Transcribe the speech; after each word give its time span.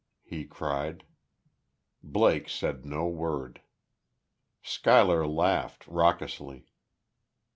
he 0.23 0.45
cried. 0.45 1.03
Blake 2.01 2.49
said 2.49 2.87
no 2.87 3.05
word. 3.07 3.61
Schuyler 4.63 5.27
laughed, 5.27 5.85
raucously. 5.85 6.65